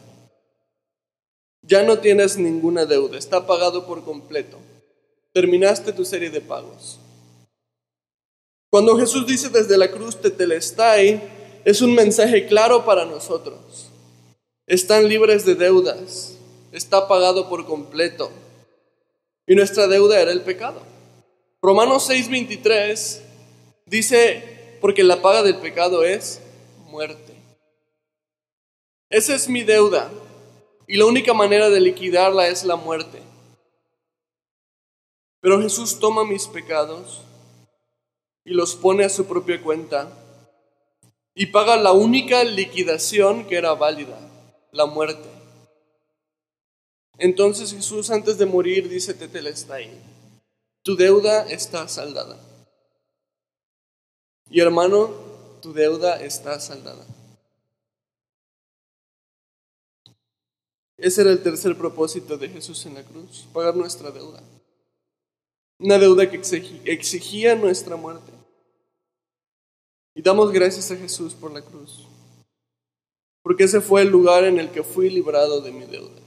Ya 1.64 1.82
no 1.82 1.98
tienes 1.98 2.38
ninguna 2.38 2.86
deuda, 2.86 3.18
está 3.18 3.48
pagado 3.48 3.88
por 3.88 4.04
completo. 4.04 4.60
Terminaste 5.34 5.92
tu 5.94 6.06
serie 6.06 6.30
de 6.30 6.42
pagos. 6.42 7.00
Cuando 8.76 8.98
Jesús 8.98 9.26
dice 9.26 9.48
desde 9.48 9.78
la 9.78 9.90
cruz 9.90 10.20
te 10.20 10.30
telestai, 10.30 11.22
es 11.64 11.82
un 11.82 11.96
mensaje 11.96 12.46
claro 12.46 12.84
para 12.84 13.06
nosotros. 13.06 13.90
Están 14.68 15.08
libres 15.08 15.46
de 15.46 15.56
deudas, 15.56 16.36
está 16.74 17.08
pagado 17.08 17.48
por 17.48 17.66
completo. 17.66 18.30
Y 19.48 19.56
nuestra 19.56 19.88
deuda 19.88 20.20
era 20.20 20.34
el 20.34 20.42
pecado. 20.42 20.82
Romanos 21.62 22.10
6:23 22.10 23.22
dice, 23.86 24.78
porque 24.82 25.06
la 25.06 25.22
paga 25.22 25.42
del 25.42 25.56
pecado 25.56 26.04
es 26.04 26.42
muerte. 26.88 27.34
Esa 29.10 29.36
es 29.36 29.48
mi 29.48 29.64
deuda, 29.64 30.12
y 30.86 30.98
la 30.98 31.06
única 31.06 31.34
manera 31.34 31.70
de 31.70 31.80
liquidarla 31.80 32.50
es 32.50 32.66
la 32.66 32.76
muerte. 32.76 33.22
Pero 35.40 35.62
Jesús 35.62 35.98
toma 35.98 36.26
mis 36.26 36.46
pecados 36.48 37.22
y 38.46 38.54
los 38.54 38.76
pone 38.76 39.04
a 39.04 39.10
su 39.10 39.26
propia 39.26 39.62
cuenta 39.62 40.10
y 41.34 41.48
paga 41.48 41.76
la 41.76 41.92
única 41.92 42.44
liquidación 42.44 43.46
que 43.48 43.58
era 43.58 43.74
válida, 43.74 44.18
la 44.72 44.86
muerte. 44.86 45.28
Entonces 47.18 47.74
Jesús 47.74 48.10
antes 48.12 48.38
de 48.38 48.46
morir 48.46 48.88
dice 48.88 49.14
Tetelestai, 49.14 49.90
tu 50.84 50.96
deuda 50.96 51.50
está 51.50 51.88
saldada. 51.88 52.38
Y 54.50 54.60
hermano, 54.60 55.10
tu 55.62 55.74
deuda 55.74 56.22
está 56.22 56.60
saldada. 56.60 57.06
Ese 60.98 61.22
era 61.22 61.32
el 61.32 61.42
tercer 61.42 61.78
propósito 61.78 62.38
de 62.38 62.50
Jesús 62.50 62.86
en 62.86 62.94
la 62.94 63.04
cruz, 63.04 63.48
pagar 63.52 63.76
nuestra 63.76 64.12
deuda. 64.12 64.42
Una 65.80 65.98
deuda 65.98 66.30
que 66.30 66.40
exigía 66.86 67.56
nuestra 67.56 67.96
muerte. 67.98 68.35
Y 70.16 70.22
damos 70.22 70.52
gracias 70.52 70.90
a 70.92 70.96
Jesús 70.96 71.34
por 71.34 71.52
la 71.52 71.62
cruz, 71.62 72.08
porque 73.44 73.66
ese 73.66 73.82
fue 73.82 74.02
el 74.02 74.08
lugar 74.08 74.46
en 74.46 74.58
el 74.60 74.72
que 74.72 74.82
fui 74.82 75.10
librado 75.10 75.60
de 75.62 75.72
mi 75.72 75.86
deuda. 75.86 76.22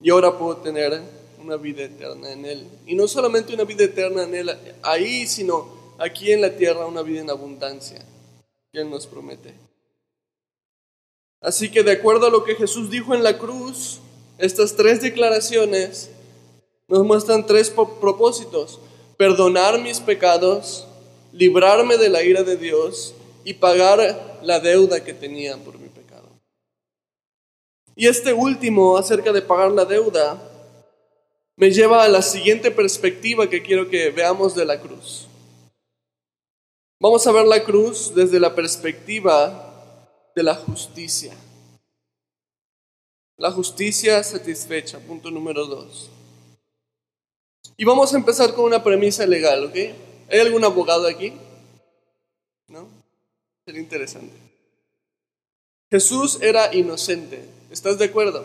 Y 0.00 0.08
ahora 0.08 0.36
puedo 0.38 0.56
tener 0.56 0.98
una 1.38 1.56
vida 1.56 1.82
eterna 1.82 2.32
en 2.32 2.46
Él. 2.46 2.66
Y 2.86 2.94
no 2.94 3.06
solamente 3.06 3.52
una 3.52 3.64
vida 3.64 3.84
eterna 3.84 4.22
en 4.22 4.34
Él 4.34 4.50
ahí, 4.82 5.26
sino 5.26 5.94
aquí 5.98 6.32
en 6.32 6.40
la 6.40 6.56
tierra 6.56 6.86
una 6.86 7.02
vida 7.02 7.20
en 7.20 7.28
abundancia 7.28 8.02
que 8.72 8.80
Él 8.80 8.88
nos 8.88 9.06
promete. 9.06 9.54
Así 11.42 11.70
que 11.70 11.82
de 11.82 11.92
acuerdo 11.92 12.26
a 12.26 12.30
lo 12.30 12.44
que 12.44 12.54
Jesús 12.54 12.90
dijo 12.90 13.14
en 13.14 13.22
la 13.22 13.38
cruz, 13.38 14.00
estas 14.38 14.74
tres 14.74 15.02
declaraciones 15.02 16.10
nos 16.88 17.04
muestran 17.04 17.46
tres 17.46 17.70
propósitos. 17.70 18.80
Perdonar 19.16 19.80
mis 19.80 20.00
pecados, 20.00 20.86
librarme 21.32 21.96
de 21.96 22.08
la 22.08 22.22
ira 22.22 22.42
de 22.42 22.56
Dios 22.56 23.14
y 23.44 23.54
pagar 23.54 24.40
la 24.42 24.60
deuda 24.60 25.04
que 25.04 25.14
tenía 25.14 25.56
por 25.58 25.78
mi 25.78 25.88
pecado. 25.88 26.28
Y 27.94 28.06
este 28.06 28.32
último, 28.32 28.96
acerca 28.96 29.32
de 29.32 29.42
pagar 29.42 29.72
la 29.72 29.84
deuda, 29.84 30.40
me 31.56 31.70
lleva 31.70 32.04
a 32.04 32.08
la 32.08 32.22
siguiente 32.22 32.70
perspectiva 32.70 33.50
que 33.50 33.62
quiero 33.62 33.88
que 33.88 34.10
veamos 34.10 34.54
de 34.54 34.64
la 34.64 34.80
cruz. 34.80 35.26
Vamos 36.98 37.26
a 37.26 37.32
ver 37.32 37.46
la 37.46 37.64
cruz 37.64 38.14
desde 38.14 38.40
la 38.40 38.54
perspectiva 38.54 39.66
de 40.34 40.42
la 40.42 40.54
justicia. 40.54 41.34
La 43.36 43.50
justicia 43.50 44.22
satisfecha, 44.22 44.98
punto 44.98 45.30
número 45.30 45.66
dos. 45.66 46.10
Y 47.76 47.84
vamos 47.84 48.12
a 48.12 48.18
empezar 48.18 48.54
con 48.54 48.66
una 48.66 48.84
premisa 48.84 49.26
legal, 49.26 49.64
¿ok? 49.64 49.76
¿Hay 50.30 50.38
algún 50.38 50.64
abogado 50.64 51.08
aquí? 51.08 51.32
¿No? 52.68 52.88
Sería 53.66 53.80
interesante. 53.80 54.34
Jesús 55.90 56.38
era 56.40 56.72
inocente, 56.72 57.44
¿estás 57.70 57.98
de 57.98 58.04
acuerdo? 58.04 58.44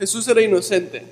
Jesús 0.00 0.26
era 0.26 0.42
inocente. 0.42 1.04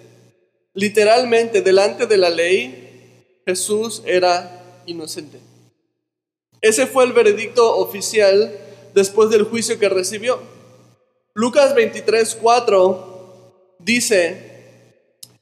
Literalmente, 0.75 1.63
delante 1.63 2.07
de 2.07 2.19
la 2.19 2.31
ley, 2.31 3.43
Jesús 3.47 4.03
era 4.05 4.83
inocente. 4.87 5.39
Ese 6.61 6.89
fue 6.89 7.05
el 7.05 7.13
veredicto 7.13 7.77
oficial 7.77 8.59
después 8.93 9.31
del 9.31 9.45
juicio 9.45 9.79
que 9.79 9.89
recibió. 9.89 10.41
Lucas 11.33 11.77
23, 11.77 12.39
4 12.43 13.77
dice, 13.79 14.51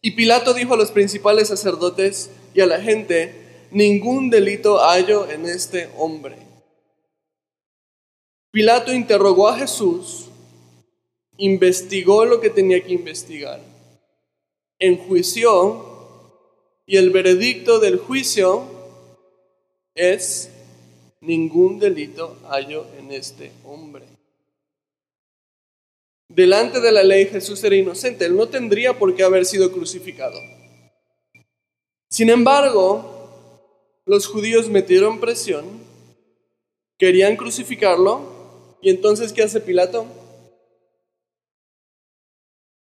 y 0.03 0.11
Pilato 0.11 0.53
dijo 0.53 0.75
a 0.75 0.77
los 0.77 0.91
principales 0.91 1.49
sacerdotes 1.49 2.29
y 2.54 2.61
a 2.61 2.66
la 2.66 2.80
gente, 2.80 3.68
ningún 3.71 4.30
delito 4.30 4.78
hallo 4.78 5.30
en 5.30 5.47
este 5.47 5.88
hombre. 5.97 6.37
Pilato 8.50 8.92
interrogó 8.92 9.49
a 9.49 9.56
Jesús, 9.56 10.26
investigó 11.38 12.25
lo 12.26 12.40
que 12.40 12.50
tenía 12.50 12.82
que 12.85 12.92
investigar, 12.92 13.61
enjuició 14.78 15.88
y 16.85 16.99
el 16.99 17.11
veredicto 17.11 17.80
del 17.80 17.99
juicio 17.99 18.64
es 19.94 20.50
ningún 21.21 21.78
delito 21.78 22.37
hallo 22.50 22.87
en 22.99 23.12
este 23.12 23.52
hombre. 23.64 24.04
Delante 26.28 26.80
de 26.80 26.92
la 26.92 27.02
ley 27.02 27.26
Jesús 27.26 27.62
era 27.64 27.76
inocente, 27.76 28.25
él 28.25 28.37
no 28.37 28.49
tendría 28.49 28.99
por 28.99 29.14
qué 29.14 29.23
haber 29.23 29.44
sido 29.44 29.71
crucificado. 29.73 30.38
Sin 32.12 32.28
embargo, 32.28 33.97
los 34.04 34.26
judíos 34.26 34.69
metieron 34.69 35.19
presión, 35.19 35.64
querían 36.99 37.37
crucificarlo, 37.37 38.76
y 38.83 38.90
entonces 38.90 39.33
¿qué 39.33 39.42
hace 39.42 39.62
Pilato? 39.62 40.04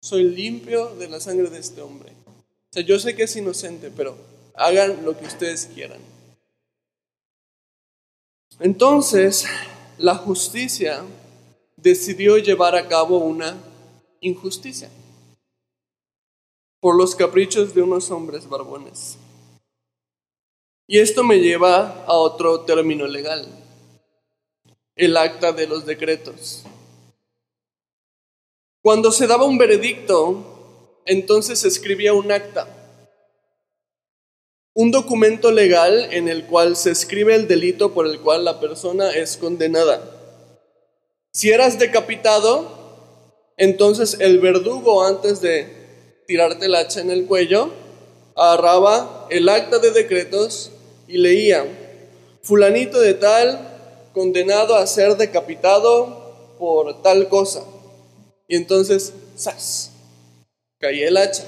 Soy 0.02 0.24
limpio 0.24 0.94
de 0.96 1.08
la 1.08 1.20
sangre 1.20 1.48
de 1.48 1.58
este 1.58 1.80
hombre. 1.80 2.12
O 2.26 2.72
sea, 2.74 2.82
yo 2.82 2.98
sé 2.98 3.16
que 3.16 3.22
es 3.22 3.34
inocente, 3.34 3.90
pero 3.96 4.14
hagan 4.52 5.06
lo 5.06 5.16
que 5.16 5.24
ustedes 5.24 5.70
quieran. 5.74 6.02
Entonces, 8.60 9.46
la 9.96 10.16
justicia 10.16 11.02
decidió 11.78 12.36
llevar 12.36 12.74
a 12.74 12.88
cabo 12.88 13.16
una 13.16 13.56
injusticia 14.20 14.90
por 16.84 16.96
los 16.96 17.14
caprichos 17.14 17.74
de 17.74 17.80
unos 17.80 18.10
hombres 18.10 18.46
barbones. 18.46 19.16
Y 20.86 20.98
esto 20.98 21.24
me 21.24 21.38
lleva 21.38 22.04
a 22.04 22.12
otro 22.12 22.60
término 22.66 23.06
legal, 23.06 23.48
el 24.94 25.16
acta 25.16 25.52
de 25.52 25.66
los 25.66 25.86
decretos. 25.86 26.62
Cuando 28.82 29.12
se 29.12 29.26
daba 29.26 29.44
un 29.44 29.56
veredicto, 29.56 31.00
entonces 31.06 31.60
se 31.60 31.68
escribía 31.68 32.12
un 32.12 32.30
acta, 32.30 32.68
un 34.74 34.90
documento 34.90 35.52
legal 35.52 36.12
en 36.12 36.28
el 36.28 36.44
cual 36.44 36.76
se 36.76 36.90
escribe 36.90 37.34
el 37.34 37.48
delito 37.48 37.94
por 37.94 38.06
el 38.06 38.20
cual 38.20 38.44
la 38.44 38.60
persona 38.60 39.10
es 39.10 39.38
condenada. 39.38 40.02
Si 41.32 41.50
eras 41.50 41.78
decapitado, 41.78 43.54
entonces 43.56 44.18
el 44.20 44.38
verdugo 44.38 45.02
antes 45.02 45.40
de 45.40 45.83
tirarte 46.26 46.66
el 46.66 46.74
hacha 46.74 47.00
en 47.00 47.10
el 47.10 47.26
cuello, 47.26 47.70
agarraba 48.36 49.26
el 49.30 49.48
acta 49.48 49.78
de 49.78 49.90
decretos 49.90 50.70
y 51.06 51.18
leía, 51.18 51.64
fulanito 52.42 53.00
de 53.00 53.14
tal, 53.14 54.10
condenado 54.12 54.76
a 54.76 54.86
ser 54.86 55.16
decapitado 55.16 56.56
por 56.58 57.02
tal 57.02 57.28
cosa. 57.28 57.64
Y 58.48 58.56
entonces, 58.56 59.12
¡zas! 59.38 59.90
Caía 60.78 61.08
el 61.08 61.16
hacha. 61.16 61.44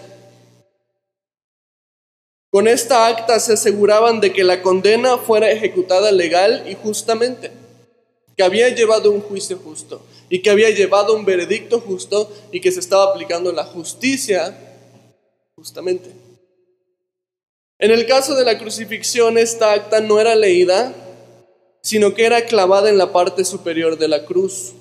Con 2.51 2.69
esta 2.69 3.07
acta 3.07 3.39
se 3.39 3.53
aseguraban 3.53 4.21
de 4.21 4.33
que 4.33 4.45
la 4.45 4.63
condena 4.63 5.19
fuera 5.19 5.51
ejecutada 5.51 6.11
legal 6.11 6.65
y 6.69 6.75
justamente 6.75 7.51
que 8.37 8.43
había 8.43 8.69
llevado 8.69 9.11
un 9.11 9.21
juicio 9.21 9.59
justo 9.63 10.01
y 10.29 10.43
que 10.43 10.51
había 10.51 10.71
llevado 10.71 11.15
un 11.15 11.25
veredicto 11.25 11.81
justo 11.81 12.31
y 12.53 12.61
que 12.61 12.73
se 12.73 12.81
estaba 12.81 13.05
aplicando 13.05 13.53
la 13.53 13.65
justicia 13.65 14.66
justamente. 15.57 16.13
En 17.79 17.91
el 17.91 18.07
caso 18.07 18.35
de 18.35 18.45
la 18.45 18.59
crucifixión, 18.59 19.39
esta 19.39 19.73
acta 19.73 20.01
no 20.01 20.21
era 20.21 20.35
leída, 20.35 20.95
sino 21.83 22.15
que 22.15 22.27
era 22.27 22.45
clavada 22.45 22.91
en 22.91 22.99
la 22.99 23.13
parte 23.13 23.45
superior 23.45 23.99
de 23.99 24.09
la 24.09 24.25
cruz. 24.27 24.75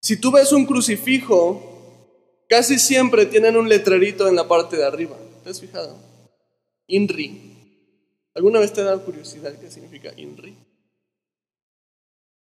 Si 0.00 0.16
tú 0.16 0.30
ves 0.30 0.52
un 0.52 0.64
crucifijo, 0.64 2.46
casi 2.48 2.78
siempre 2.78 3.26
tienen 3.26 3.56
un 3.56 3.68
letrerito 3.68 4.28
en 4.28 4.36
la 4.36 4.48
parte 4.48 4.76
de 4.76 4.84
arriba. 4.84 5.16
¿Te 5.44 5.50
has 5.50 5.60
fijado? 5.60 5.96
INRI. 6.86 7.48
¿Alguna 8.34 8.60
vez 8.60 8.72
te 8.72 8.80
ha 8.80 8.84
dado 8.84 9.04
curiosidad 9.04 9.58
qué 9.60 9.70
significa 9.70 10.12
INRI? 10.16 10.56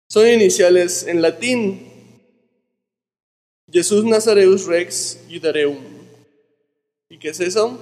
Son 0.10 0.28
iniciales 0.28 1.06
en 1.06 1.22
latín. 1.22 1.91
Jesús 3.72 4.06
Nazareus 4.06 4.65
Rex 4.65 5.20
Judareum. 5.30 5.97
¿Y 7.10 7.20
qué 7.20 7.30
es 7.30 7.39
eso? 7.39 7.78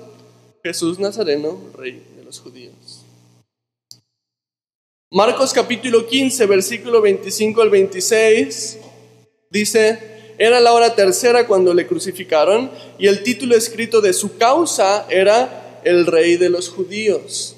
Jesús 0.64 1.00
Nazareno, 1.00 1.60
Rey 1.74 2.04
de 2.16 2.24
los 2.24 2.40
judíos. 2.40 3.06
Marcos 5.12 5.54
capítulo 5.54 6.08
15, 6.08 6.46
versículo 6.46 7.02
25 7.02 7.62
al 7.62 7.70
26, 7.70 8.80
dice, 9.50 10.34
era 10.38 10.60
la 10.60 10.74
hora 10.74 10.96
tercera 10.96 11.48
cuando 11.48 11.74
le 11.74 11.88
crucificaron 11.88 12.70
y 12.98 13.08
el 13.08 13.24
título 13.24 13.56
escrito 13.56 14.02
de 14.02 14.14
su 14.14 14.38
causa 14.38 15.06
era 15.10 15.82
el 15.84 16.06
Rey 16.06 16.38
de 16.38 16.50
los 16.50 16.70
judíos. 16.70 17.56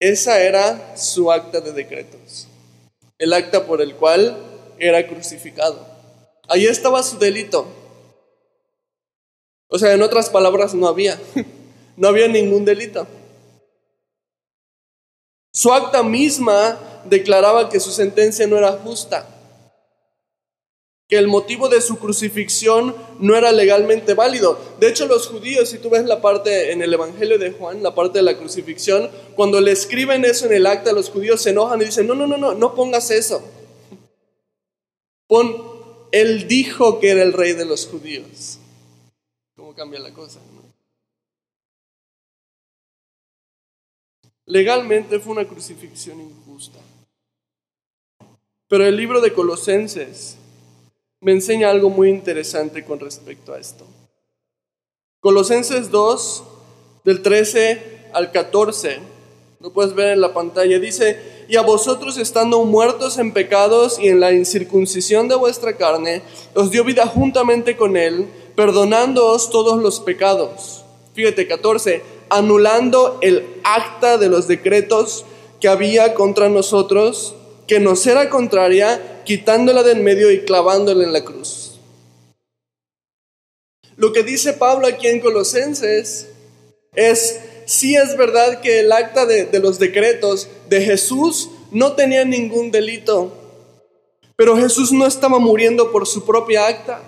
Esa 0.00 0.42
era 0.42 0.96
su 0.96 1.30
acta 1.30 1.60
de 1.60 1.72
decretos 1.72 2.48
el 3.22 3.32
acta 3.34 3.66
por 3.66 3.80
el 3.80 3.94
cual 3.94 4.36
era 4.80 5.06
crucificado. 5.06 5.86
Ahí 6.48 6.66
estaba 6.66 7.04
su 7.04 7.20
delito. 7.20 7.64
O 9.72 9.78
sea, 9.78 9.94
en 9.94 10.02
otras 10.02 10.28
palabras, 10.28 10.74
no 10.74 10.86
había. 10.86 11.20
No 11.94 12.08
había 12.08 12.26
ningún 12.26 12.64
delito. 12.64 13.06
Su 15.52 15.74
acta 15.74 16.02
misma 16.02 16.80
declaraba 17.04 17.68
que 17.68 17.80
su 17.80 17.90
sentencia 17.90 18.46
no 18.46 18.56
era 18.56 18.72
justa, 18.72 19.28
que 21.06 21.18
el 21.18 21.28
motivo 21.28 21.68
de 21.68 21.82
su 21.82 21.98
crucifixión 21.98 22.96
no 23.20 23.36
era 23.36 23.52
legalmente 23.52 24.14
válido. 24.14 24.58
De 24.80 24.88
hecho, 24.88 25.06
los 25.06 25.28
judíos, 25.28 25.68
si 25.68 25.76
tú 25.76 25.90
ves 25.90 26.06
la 26.06 26.22
parte 26.22 26.72
en 26.72 26.80
el 26.80 26.94
Evangelio 26.94 27.38
de 27.38 27.50
Juan, 27.50 27.82
la 27.82 27.94
parte 27.94 28.20
de 28.20 28.24
la 28.24 28.38
crucifixión, 28.38 29.10
cuando 29.36 29.60
le 29.60 29.72
escriben 29.72 30.24
eso 30.24 30.46
en 30.46 30.54
el 30.54 30.66
acta, 30.66 30.94
los 30.94 31.10
judíos 31.10 31.42
se 31.42 31.50
enojan 31.50 31.82
y 31.82 31.84
dicen, 31.84 32.06
no, 32.06 32.14
no, 32.14 32.26
no, 32.26 32.38
no, 32.38 32.54
no 32.54 32.74
pongas 32.74 33.10
eso. 33.10 33.44
Pon, 35.26 35.54
él 36.10 36.48
dijo 36.48 37.00
que 37.00 37.10
era 37.10 37.22
el 37.22 37.34
rey 37.34 37.52
de 37.52 37.66
los 37.66 37.86
judíos. 37.86 38.58
¿Cómo 39.72 39.84
cambia 39.84 40.00
la 40.00 40.12
cosa? 40.12 40.38
Legalmente 44.44 45.18
fue 45.18 45.32
una 45.32 45.48
crucifixión 45.48 46.20
injusta. 46.20 46.78
Pero 48.68 48.84
el 48.84 48.94
libro 48.94 49.22
de 49.22 49.32
Colosenses 49.32 50.36
me 51.20 51.32
enseña 51.32 51.70
algo 51.70 51.88
muy 51.88 52.10
interesante 52.10 52.84
con 52.84 53.00
respecto 53.00 53.54
a 53.54 53.58
esto. 53.58 53.86
Colosenses 55.20 55.90
2, 55.90 56.44
del 57.04 57.22
13 57.22 58.10
al 58.12 58.30
14, 58.30 58.98
lo 59.60 59.72
puedes 59.72 59.94
ver 59.94 60.08
en 60.08 60.20
la 60.20 60.34
pantalla, 60.34 60.78
dice, 60.78 61.46
y 61.48 61.56
a 61.56 61.62
vosotros 61.62 62.18
estando 62.18 62.62
muertos 62.64 63.16
en 63.16 63.32
pecados 63.32 63.98
y 63.98 64.08
en 64.08 64.20
la 64.20 64.32
incircuncisión 64.32 65.28
de 65.28 65.36
vuestra 65.36 65.78
carne, 65.78 66.20
os 66.54 66.70
dio 66.70 66.84
vida 66.84 67.06
juntamente 67.06 67.74
con 67.74 67.96
él, 67.96 68.28
perdonándoos 68.54 69.50
todos 69.50 69.82
los 69.82 70.00
pecados. 70.00 70.84
Fíjate, 71.14 71.46
14, 71.46 72.02
anulando 72.30 73.18
el 73.20 73.44
acta 73.64 74.18
de 74.18 74.28
los 74.28 74.48
decretos 74.48 75.24
que 75.60 75.68
había 75.68 76.14
contra 76.14 76.48
nosotros 76.48 77.34
que 77.66 77.80
nos 77.80 78.06
era 78.06 78.28
contraria, 78.28 79.22
quitándola 79.24 79.82
del 79.82 80.00
medio 80.00 80.30
y 80.30 80.40
clavándola 80.40 81.04
en 81.04 81.12
la 81.12 81.24
cruz. 81.24 81.78
Lo 83.96 84.12
que 84.12 84.22
dice 84.22 84.54
Pablo 84.54 84.86
aquí 84.86 85.06
en 85.06 85.20
Colosenses 85.20 86.28
es, 86.94 87.40
si 87.66 87.94
es 87.94 88.16
verdad 88.16 88.60
que 88.60 88.80
el 88.80 88.90
acta 88.90 89.26
de, 89.26 89.44
de 89.44 89.60
los 89.60 89.78
decretos 89.78 90.48
de 90.68 90.80
Jesús 90.82 91.50
no 91.70 91.92
tenía 91.92 92.24
ningún 92.24 92.70
delito, 92.70 93.32
pero 94.36 94.56
Jesús 94.56 94.90
no 94.92 95.06
estaba 95.06 95.38
muriendo 95.38 95.92
por 95.92 96.06
su 96.06 96.24
propia 96.24 96.66
acta, 96.66 97.00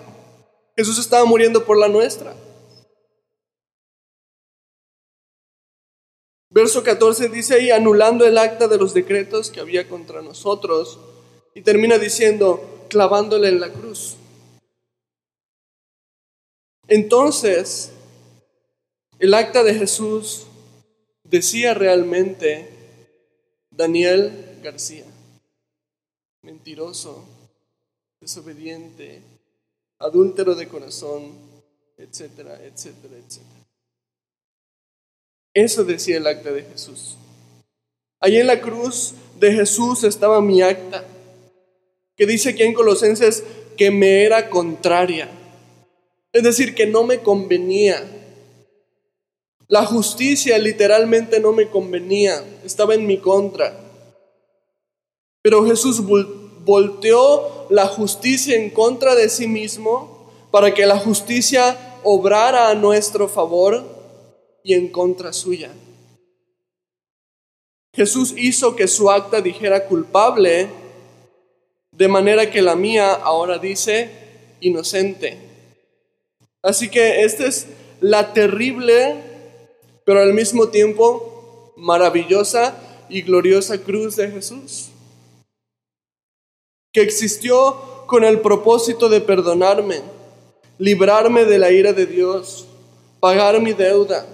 Jesús 0.75 0.99
estaba 0.99 1.25
muriendo 1.25 1.65
por 1.65 1.77
la 1.77 1.87
nuestra. 1.87 2.35
Verso 6.49 6.83
14 6.83 7.29
dice 7.29 7.55
ahí, 7.55 7.71
anulando 7.71 8.25
el 8.25 8.37
acta 8.37 8.67
de 8.67 8.77
los 8.77 8.93
decretos 8.93 9.51
que 9.51 9.59
había 9.59 9.89
contra 9.89 10.21
nosotros, 10.21 10.99
y 11.53 11.61
termina 11.61 11.97
diciendo, 11.97 12.85
clavándole 12.89 13.49
en 13.49 13.59
la 13.59 13.71
cruz. 13.71 14.15
Entonces, 16.87 17.91
el 19.19 19.33
acta 19.33 19.63
de 19.63 19.73
Jesús 19.73 20.45
decía 21.23 21.73
realmente 21.73 22.69
Daniel 23.71 24.59
García, 24.61 25.05
mentiroso, 26.41 27.25
desobediente, 28.19 29.21
adúltero 30.05 30.55
de 30.55 30.67
corazón, 30.67 31.31
etcétera, 31.97 32.59
etcétera, 32.63 33.15
etcétera. 33.17 33.65
Eso 35.53 35.83
decía 35.83 36.17
el 36.17 36.27
acta 36.27 36.51
de 36.51 36.63
Jesús. 36.63 37.17
Allí 38.19 38.37
en 38.37 38.47
la 38.47 38.61
cruz 38.61 39.13
de 39.39 39.51
Jesús 39.51 40.03
estaba 40.03 40.41
mi 40.41 40.61
acta, 40.61 41.05
que 42.15 42.25
dice 42.25 42.49
aquí 42.49 42.63
en 42.63 42.73
Colosenses 42.73 43.43
que 43.77 43.91
me 43.91 44.23
era 44.23 44.49
contraria. 44.49 45.29
Es 46.31 46.43
decir, 46.43 46.75
que 46.75 46.85
no 46.85 47.03
me 47.03 47.21
convenía. 47.21 48.03
La 49.67 49.85
justicia 49.85 50.57
literalmente 50.57 51.39
no 51.39 51.53
me 51.53 51.69
convenía, 51.69 52.43
estaba 52.63 52.93
en 52.93 53.07
mi 53.07 53.17
contra. 53.17 53.79
Pero 55.41 55.65
Jesús 55.65 56.01
volteó 56.65 57.54
la 57.69 57.87
justicia 57.87 58.55
en 58.55 58.69
contra 58.69 59.15
de 59.15 59.29
sí 59.29 59.47
mismo 59.47 60.31
para 60.51 60.73
que 60.73 60.85
la 60.85 60.97
justicia 60.97 61.77
obrara 62.03 62.69
a 62.69 62.75
nuestro 62.75 63.27
favor 63.27 63.83
y 64.63 64.73
en 64.73 64.89
contra 64.89 65.33
suya. 65.33 65.71
Jesús 67.93 68.33
hizo 68.37 68.75
que 68.75 68.87
su 68.87 69.09
acta 69.09 69.41
dijera 69.41 69.85
culpable, 69.85 70.67
de 71.91 72.07
manera 72.07 72.51
que 72.51 72.61
la 72.61 72.75
mía 72.75 73.13
ahora 73.13 73.57
dice 73.57 74.09
inocente. 74.59 75.37
Así 76.61 76.89
que 76.89 77.23
esta 77.23 77.45
es 77.45 77.67
la 78.01 78.33
terrible, 78.33 79.15
pero 80.03 80.21
al 80.21 80.33
mismo 80.33 80.67
tiempo 80.69 81.73
maravillosa 81.77 82.75
y 83.09 83.21
gloriosa 83.21 83.77
cruz 83.77 84.15
de 84.15 84.31
Jesús, 84.31 84.89
que 86.95 87.01
existió 87.01 88.05
con 88.07 88.23
el 88.23 88.39
propósito 88.39 89.09
de 89.09 89.19
perdonarme, 89.19 89.99
librarme 90.77 91.43
de 91.43 91.59
la 91.59 91.69
ira 91.69 91.91
de 91.91 92.05
Dios, 92.05 92.67
pagar 93.19 93.59
mi 93.59 93.73
deuda 93.73 94.25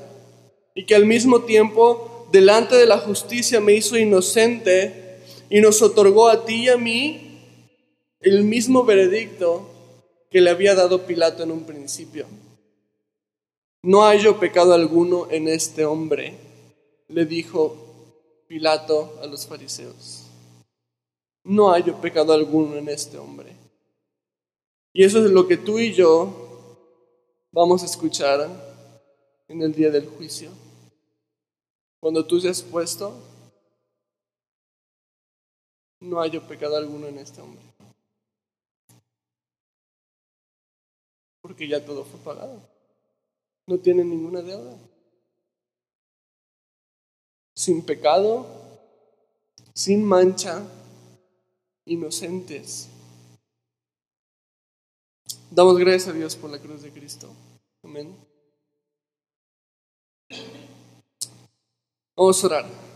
y 0.76 0.86
que 0.86 0.94
al 0.94 1.08
mismo 1.08 1.42
tiempo 1.42 2.28
delante 2.32 2.76
de 2.76 2.86
la 2.86 3.00
justicia 3.00 3.60
me 3.60 3.74
hizo 3.74 3.98
inocente 3.98 5.18
y 5.50 5.60
nos 5.60 5.82
otorgó 5.82 6.30
a 6.30 6.46
ti 6.46 6.66
y 6.66 6.70
a 6.70 6.78
mí 6.78 7.40
el 8.20 8.44
mismo 8.44 8.84
veredicto 8.84 9.68
que 10.30 10.40
le 10.40 10.52
había 10.52 10.76
dado 10.76 11.08
Pilato 11.08 11.42
en 11.42 11.50
un 11.50 11.64
principio. 11.64 12.28
No 13.82 14.04
hallo 14.04 14.40
pecado 14.40 14.76
alguno 14.76 15.30
en 15.32 15.48
este 15.48 15.84
hombre, 15.84 16.36
le 17.08 17.26
dijo 17.26 17.76
Pilato 18.48 19.18
a 19.24 19.26
los 19.26 19.48
fariseos. 19.48 20.21
No 21.44 21.72
hallo 21.72 22.00
pecado 22.00 22.34
alguno 22.34 22.76
en 22.76 22.90
este 22.90 23.18
hombre. 23.18 23.56
Y 24.94 25.04
eso 25.04 25.24
es 25.24 25.32
lo 25.32 25.48
que 25.48 25.58
tú 25.58 25.80
y 25.80 25.94
yo 25.94 26.78
vamos 27.52 27.82
a 27.84 27.86
escuchar 27.86 28.48
en 29.48 29.62
el 29.62 29.74
día 29.74 29.90
del 29.90 30.08
juicio. 30.08 30.52
Cuando 32.00 32.26
tú 32.26 32.40
seas 32.40 32.62
puesto, 32.62 33.16
no 36.00 36.20
hay 36.20 36.40
pecado 36.40 36.76
alguno 36.76 37.08
en 37.08 37.20
este 37.20 37.42
hombre. 37.42 37.62
Porque 41.42 41.68
ya 41.68 41.84
todo 41.84 42.04
fue 42.04 42.20
pagado. 42.20 42.62
No 43.68 43.78
tiene 43.78 44.04
ninguna 44.04 44.42
deuda. 44.42 44.76
Sin 47.54 47.84
pecado, 47.84 48.46
sin 49.74 50.04
mancha, 50.04 50.64
inocentes. 51.86 52.90
Damos 55.50 55.78
gracias 55.78 56.08
a 56.08 56.14
Dios 56.14 56.36
por 56.36 56.50
la 56.50 56.60
cruz 56.60 56.82
de 56.82 56.92
Cristo. 56.92 57.30
Amén. 57.84 58.16
Vamos 62.16 62.44
a 62.44 62.48
orar. 62.48 62.91